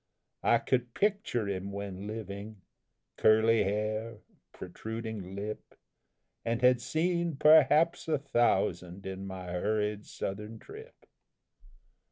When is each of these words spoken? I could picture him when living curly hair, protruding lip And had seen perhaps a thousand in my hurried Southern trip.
I 0.41 0.57
could 0.57 0.95
picture 0.95 1.47
him 1.47 1.71
when 1.71 2.07
living 2.07 2.63
curly 3.17 3.63
hair, 3.65 4.17
protruding 4.51 5.35
lip 5.35 5.75
And 6.43 6.63
had 6.63 6.81
seen 6.81 7.35
perhaps 7.35 8.07
a 8.07 8.17
thousand 8.17 9.05
in 9.05 9.27
my 9.27 9.51
hurried 9.51 10.07
Southern 10.07 10.57
trip. 10.57 11.05